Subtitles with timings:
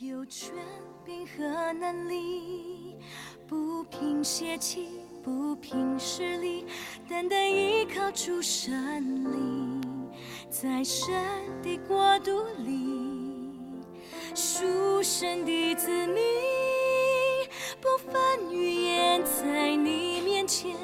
[0.00, 0.52] 有权
[1.04, 2.96] 柄和能力，
[3.46, 4.88] 不凭血气，
[5.22, 6.66] 不凭实力，
[7.08, 9.80] 单单依靠主神灵，
[10.50, 11.14] 在神
[11.62, 13.52] 的国度里，
[14.34, 16.16] 属神的子民，
[17.80, 20.74] 不分语言，在你面前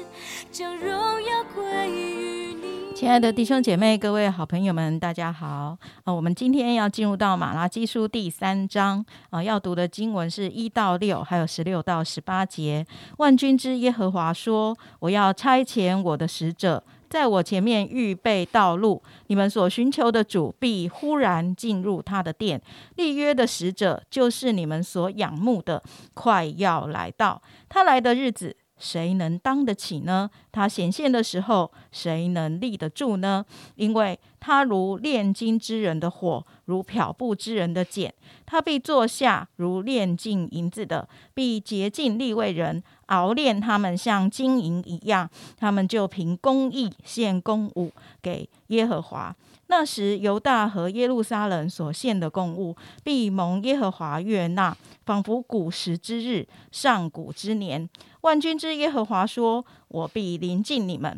[0.49, 2.93] 将荣耀归于你。
[2.95, 5.77] 亲爱的弟兄姐妹、各位好朋友们，大家好！
[6.03, 12.85] 啊，我们今天要进入到马拉基书第三章啊，要读的经文是一到六，还有十六到十八节。
[13.17, 19.03] 万军之耶和华说：“我要差遣我的使者，在我前面预备道路。
[19.27, 22.59] 你们所寻求的主必忽然进入他的殿。
[22.95, 25.83] 立约的使者就是你们所仰慕的，
[26.15, 27.39] 快要来到。
[27.69, 30.29] 他来的日子。”谁能当得起呢？
[30.51, 33.45] 他显现的时候，谁能立得住呢？
[33.75, 38.11] 因为他如炼金之人的火，如漂布之人的碱。
[38.45, 45.29] 他必坐下，如炼尽银子的，必洁净立位人，熬炼他们像金银一样。
[45.57, 49.35] 他们就凭公义献公物给耶和华。
[49.71, 57.89] 那时，犹大和耶路撒冷所献的供物，必蒙耶和华悦纳，仿佛古时之日，上古之年。
[58.19, 61.17] 万军之耶和华说：“我必临近你们，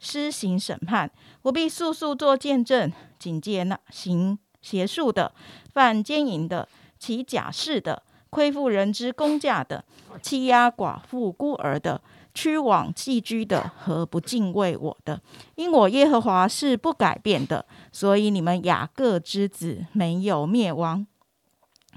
[0.00, 1.08] 施行审判。
[1.42, 5.32] 我必速速做见证，警戒那行邪术的、
[5.72, 9.84] 犯奸淫的、起假誓的、亏负人之公价的、
[10.20, 12.00] 欺压寡妇孤儿的、
[12.34, 15.20] 屈枉寄居的和不敬畏我的。
[15.54, 21.06] 因我耶和华是不改变的，所以你们雅各之子没有灭亡。”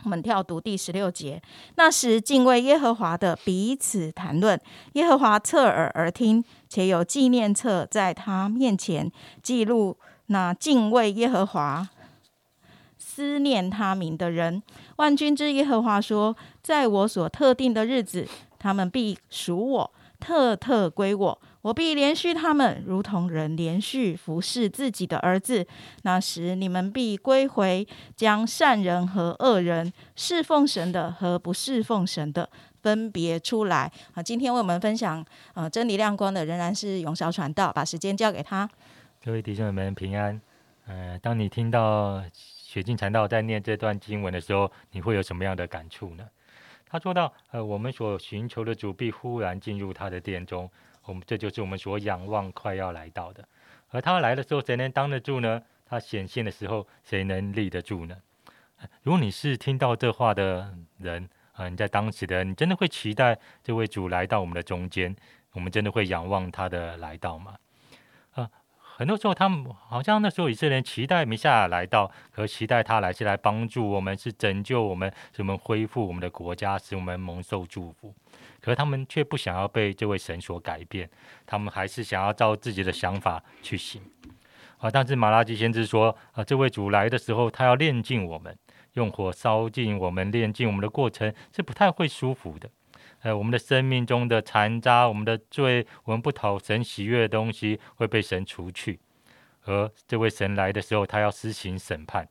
[0.03, 1.41] 我们跳读第十六节。
[1.77, 4.59] 那时敬畏耶和华的彼此谈论，
[4.93, 9.11] 耶和华侧耳而听，且有纪念册在他面前
[9.41, 11.89] 记录那敬畏耶和华、
[12.99, 14.61] 思念他名的人。
[14.97, 18.27] 万军之耶和华说：“在我所特定的日子，
[18.59, 25.65] 他们必属我，特特归我。”我必连续他们，如同人连续服侍自己的儿子。
[26.03, 32.47] 那时你们必归回，将善人和恶人、侍奉神的和不侍奉神的
[32.83, 33.91] 分别出来。
[34.13, 38.69] 啊，今天为我们分享呃真理亮光的仍然是永少传道，把时间交给他。
[39.23, 40.39] 各位弟兄们平安。
[40.87, 46.23] 呃，当你听到雪静传道在念这段经文的时候，你会有什么样的感触呢？
[46.87, 50.69] 他说到，呃，我们所寻求的主必忽然进入他的殿中。
[51.03, 53.47] 我们这就是我们所仰望快要来到的，
[53.89, 55.61] 而他来的时候，谁能当得住呢？
[55.85, 58.17] 他显现的时候，谁能立得住呢？
[59.03, 65.15] 如果你是听到这话的人啊，你在当时的，你真的会期待这位主来到我们的中间？
[65.51, 67.55] 我们真的会仰望他的来到吗？
[68.97, 78.15] 很多时候他们好像那时候以色列期待弥赛亚来到，和期待他来是来帮助我们，是拯救我们，使我们恢复我们的国家，使我们蒙受祝福。
[78.61, 81.09] 可是他们却不想要被这位神所改变，
[81.45, 84.01] 他们还是想要照自己的想法去行
[84.77, 84.89] 啊！
[84.89, 88.57] 但是马拉基先知说啊，这位主来的时候，他要炼尽我们，
[88.93, 92.69] 用火烧尽我们，炼尽我们的过程是不太会舒服的。
[93.25, 98.99] 呃，我们的生命中的残渣、我们的罪、我们不讨神喜悦的东西会被神除去，
[99.63, 102.29] 而这位神来的时候，他要施行审判。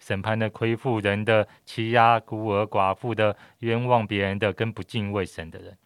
[0.00, 5.78] 审判的亏负人的欺压孤儿寡妇的冤枉别人的跟不敬畏神的人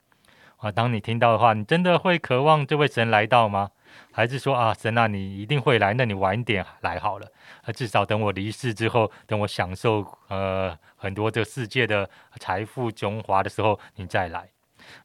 [0.57, 0.73] 啊！
[0.73, 3.73] 当你听到的话，你真的会渴望这位神来到吗？
[4.13, 5.95] 还是说啊，神啊，你一定会来？
[5.95, 7.27] 那你晚点来好了，
[7.75, 12.09] 至少等我离世之后，等我享受呃很多这世界的
[12.39, 14.49] 财富荣华的时候，你再来。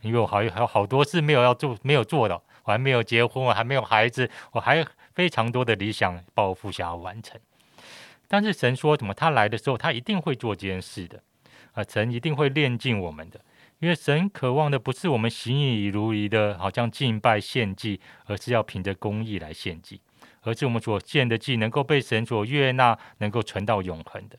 [0.02, 2.35] 因为我还有还有好多事没有要做，没有做的，
[2.66, 7.40] 我还没有结婚，我还没有孩子，我还有非常多的理想抱负想要完成。
[8.28, 9.13] 但是神说什么？
[9.13, 11.22] 他来的时候，他一定会做这件事的
[11.73, 11.84] 啊！
[11.84, 13.41] 神一定会炼尽我们的，
[13.81, 20.00] 因为神渴望的不是我们行以如仪的，好像敬拜献祭，而是要凭着公义来献祭，
[20.42, 24.38] 而是我们所献的祭能够被神所悦纳，能够存到永恒的。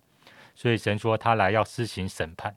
[0.54, 2.54] 所以神说他来要施行审判！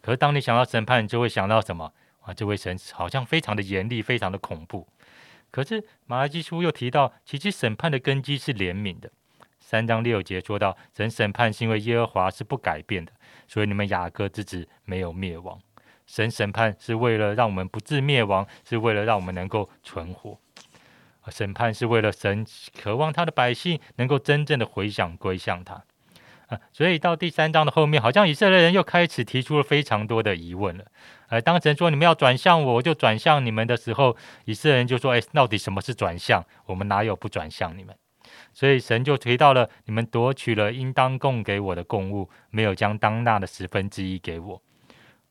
[0.00, 2.32] 可是当你想到审判，你就会想到什么啊？
[2.32, 4.86] 这位神好像非常的严厉，非常的恐怖。
[5.50, 9.10] 可是马拉基书又提到，其实审判的根基是怜悯的。
[9.58, 13.10] 三章六节说到，神审判是因为耶和华是不改变的，
[13.48, 15.60] 所以你们雅各之子没有灭亡。
[16.10, 20.36] 神审判是为了让我们不致灭亡，是为了让我们能够存活。
[21.28, 22.44] 审判是为了神
[22.82, 25.84] 渴望他的百姓能够真正的回想归向他。
[26.48, 30.84] 啊，所以到第三章的后面，好像以色列人又开始提出了非常多的疑问了。
[31.28, 34.16] 呃，当神说你们要转向我，我就转向你们的时候，
[34.46, 36.44] 以色列人就说：哎，到底什么是转向？
[36.66, 37.94] 我们哪有不转向你们？
[38.52, 44.60] 所以神就提到了你们夺取了应当供给我的供物，没有将当纳的十分之一给我。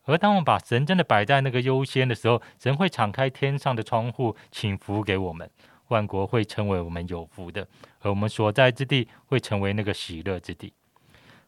[0.04, 5.48] 而当我们把神真的摆在那个优先的时候，神会敞开天上的窗户，请福给我们，
[5.88, 7.68] 万国会成为我们有福的，
[8.00, 10.72] 而我们所在之地会成为那个喜乐之地。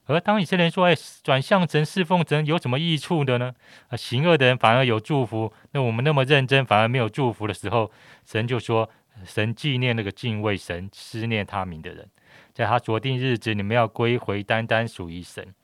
[0.07, 3.55] 而当以色列人说：“哎，转向神、侍奉神有什么益处的呢？”
[3.89, 5.53] 啊，行恶的人反而有祝福。
[5.71, 7.91] 那我们那么认真，反而没有祝福的时候，
[8.27, 8.91] 神就说
[9.25, 12.11] ：“神纪念那个敬畏神、思念他名的人，
[12.53, 15.55] 在他锁定日子，你们要归回，单单属于神，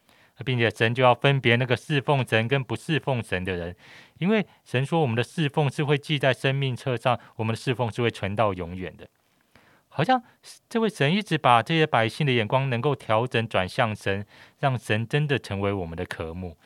[0.45, 3.75] 并且神就要分别那个侍奉神跟不侍奉神的人，
[4.19, 9.07] 因为神说我们的侍奉是会记在生命册上，我们的侍奉是会存到永远的。”
[9.91, 10.23] 好像
[10.69, 14.25] 这位神一直把这些百姓的眼光能够调整转向神，
[14.61, 16.57] 让神真的成为我们的渴慕，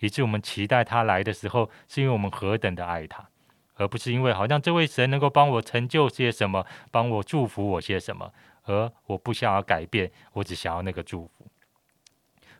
[0.00, 3.28] 以致我们期待他来的时候，是因为我们何等的爱他，
[3.74, 8.32] 而不是因为好像这位神能够帮我成就些什么，帮我祝福我些什么，
[8.64, 11.46] 而我不想要改变，我只想要那个祝福。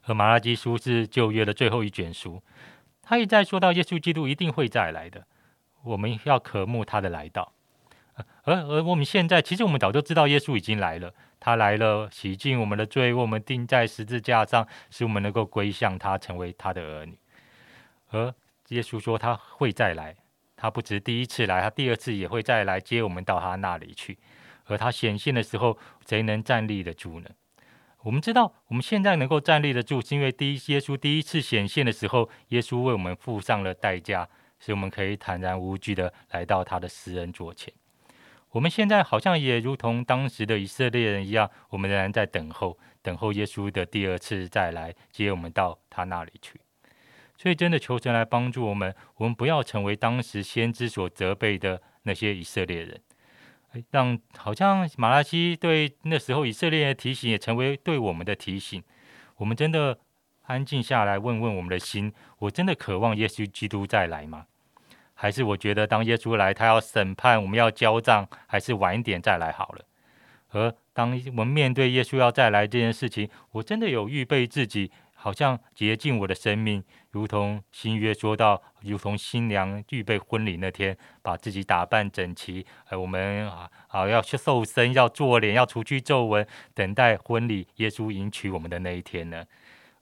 [0.05, 2.43] 而马拉基书是旧约的最后一卷书，
[3.03, 5.27] 他一再说到耶稣基督一定会再来的，
[5.85, 7.53] 我们要渴慕他的来到。
[8.45, 17.19] 而而我们现在，其实我们早就知道耶稣已经来了，他来了，洗净我们的罪，为我们钉在十字架上，使我们能够归向他，成为他的儿女。
[18.11, 18.35] 而
[18.69, 20.15] 耶稣说他会再来，
[20.57, 24.19] 他不止第一次来，他第二次也会再来接我们到他那里去。
[24.67, 27.31] 而他显现的时候，谁能站立得住呢？
[28.05, 34.29] 我们知道，我们现在能够站立得住，是因为第一耶稣第一次显现的时候，耶稣为我们付上了代价，
[34.59, 37.73] 使我们可以坦然无惧的来到他的私人座前。
[38.51, 46.61] 我们现在好像也如同当时的以色列人一样，我们仍然在等候，等候耶稣的第二次再来接我们到他那里去。
[47.39, 53.01] 所以，真的求神来帮助我们，我们不要成为当时先知所责备的那些以色列人，
[53.91, 58.83] 让好像马拉西对那时候以色列的提醒，也成为对我们的提醒。
[59.37, 59.99] 我们真的
[60.43, 64.47] 安静下来，问问我们的心：我真的渴望耶稣基督再来吗？
[65.15, 69.85] 还是我觉得，当耶稣来，他要审判，我们要交账，还是晚一点再来好了。
[70.51, 74.91] 而当我们面对耶稣要再来这件事情，我真的有预备自己，
[75.23, 76.83] 好像洁净我的生命，
[77.13, 82.67] 如同新约说到，如同新娘预备婚礼那天，把自己打扮整齐。
[82.89, 89.45] 呃，我们啊啊要去瘦身，要做脸，要除去皱纹，等待婚礼，耶稣迎娶我们的那一天呢？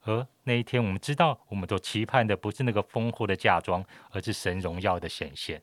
[0.05, 5.61] 而那一天，我们知道，我们都期盼的不是那个丰厚的嫁妆，而是神荣耀的显现。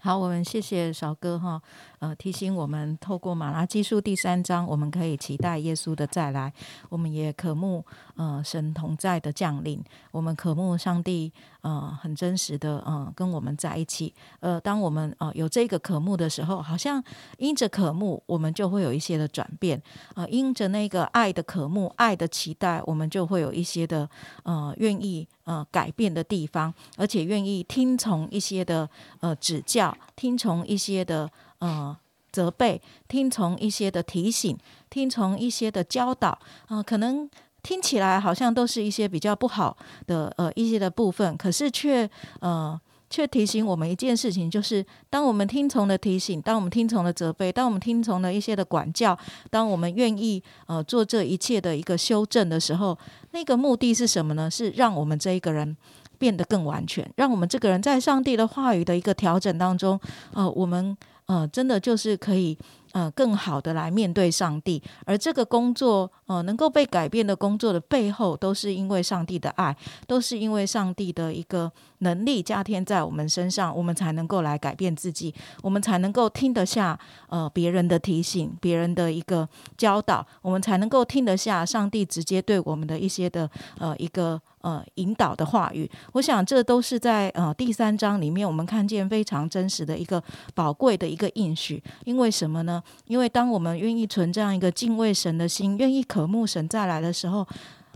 [0.00, 1.60] 好，我们谢谢少哥哈，
[1.98, 6.52] 呃，提醒我们透过马拉基书第三章，我们可以期待耶稣的再来，
[6.88, 7.84] 我们也渴慕
[8.14, 14.14] 呃神同在的降临，我们渴慕上帝呃很真实的呃跟我们在一起。
[14.38, 17.02] 呃，当我们呃有这个渴慕的时候，好像
[17.38, 19.82] 因着渴慕，我们就会有一些的转变
[20.14, 24.08] 啊，因着那个爱的渴慕、爱的期待，我们就会有一些的
[24.44, 25.26] 呃愿意。
[25.48, 28.86] 呃，改变的地方，而且愿意听从一些的
[29.20, 31.30] 呃指教，听从一些的
[31.60, 31.96] 呃
[32.30, 32.78] 责备，
[33.08, 34.54] 听从一些的提醒，
[34.90, 37.26] 听从一些的教导啊，可能
[37.62, 39.74] 听起来好像都是一些比较不好
[40.06, 42.08] 的呃一些的部分，可是却
[42.40, 42.78] 呃。
[43.10, 49.18] 却提醒我们一件事情，就是当我们听从了提醒，当我们听从了责备，当我们听从了一些的管教，
[49.50, 52.98] 当我们愿意呃做这一切的一个修正的时候，
[53.32, 54.50] 那个目的是什么呢？
[54.50, 55.76] 是让我们这一个人
[56.18, 59.98] 变得更完全，让我们这个人在上帝的话语的一个调整当中，
[60.32, 62.56] 呃，我们呃真的就是可以。
[62.92, 69.76] 呃，更好的来面对上帝，而这个工作，呃，能够被改变的工作的背后，都是因为上帝的爱，
[70.06, 84.40] 都是因为上帝的一个能力加添在我们身上，我们才能够来改变自己，我们才能够听得下呃别人的提醒，别人的一个教导，我们才能够听得下上帝直接对我们的一些的呃一个。
[84.60, 90.22] 呃，引导的话语，我想这都是在呃第三章里面，我们看见非常真实的一个
[90.54, 91.82] 宝贵的一个应许。
[92.04, 92.82] 因为什么呢？
[93.04, 97.46] 因为当我们愿意存这样一个敬畏神的心，愿意渴慕神再来的时候，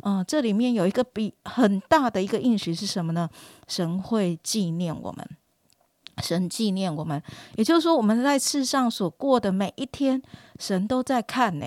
[0.04, 3.28] 嗯，这里面有一个比很大的一个应许是什么呢？
[3.66, 5.28] 神会纪念我们，
[6.23, 7.21] 神纪念我们，
[7.57, 10.23] 也就是说，我们在世上所过的每一天，
[10.61, 11.66] 神都在看呢，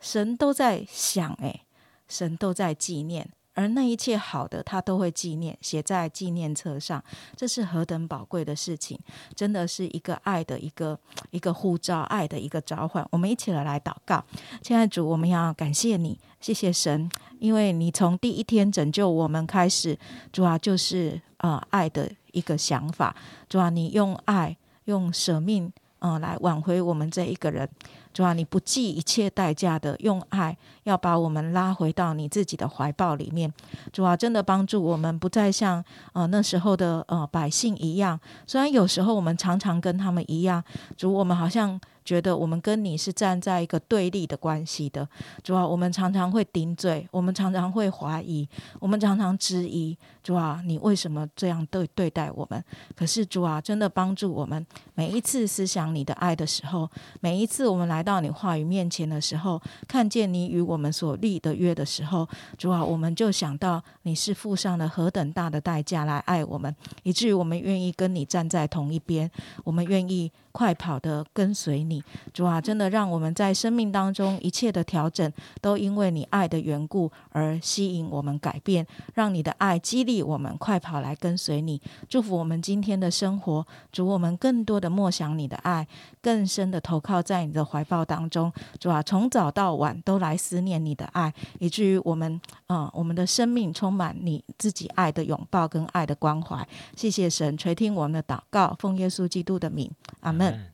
[0.00, 1.60] 神都在想，哎，
[2.08, 3.30] 神都在纪念。
[3.54, 7.02] 而那一切好的，他都会纪念，写在纪念册上。
[7.36, 8.98] 这是何等宝贵的事情！
[9.34, 10.98] 真的是一个爱的一个
[11.30, 13.06] 一个呼召，爱的一个召唤。
[13.10, 14.22] 我们一起来来祷告，
[14.60, 17.08] 亲爱的主，我们要感谢你，谢谢神，
[17.38, 19.98] 因为你从第一天拯救我们开始，
[20.32, 23.14] 主啊，就是啊爱的一个想法。
[23.48, 24.56] 主啊，你用爱，
[24.86, 25.72] 用舍命，
[26.04, 27.66] 嗯，来挽回我们这一个人。
[28.12, 33.50] 主啊，你不计一切代价的用爱，要把我们拉回到你自己的怀抱里面。
[33.90, 35.82] 主啊，真的帮助我们不再像
[36.12, 40.62] 呃那时候的呃百姓一样，虽然有时候我们常常跟他们一样，
[40.98, 41.80] 主我们好像。
[42.04, 45.08] 觉得我们跟你是站在一个对立的关系的，
[45.42, 48.46] 主啊，我们常常会顶嘴，我们常常会怀疑，
[48.78, 52.62] 我们常常质疑，主啊，你为什么这样对对待我们？
[52.94, 56.88] 可是主啊，真的帮助我们，每一次思想你的爱的时候，
[57.20, 69.30] 每一次我们来到你话语面前的时候，看见你与我们所立的约的时候，主啊，我们就想到你是付上了何等大的代价来爱我们，以至于我们愿意跟你站在同一边，
[69.64, 70.30] 我们愿意。
[70.54, 71.93] 快跑的跟随你，
[72.32, 85.86] 主啊，真的让我们在生命当中一切的调整，都因为你爱的缘故而吸引我们改变，让你的爱激励我们快跑来跟随你，祝福我们今天的生活，主我们更多的默想你的爱，
[86.22, 96.66] 更深的投靠在你的怀抱当中，主啊，从早到晚都来思念你的爱，以至于我们啊，我们的生命充满你自己爱的拥抱跟爱的关怀。
[96.96, 100.73] 谢谢神垂听我们的祷告，奉耶稣基督的名，阿门。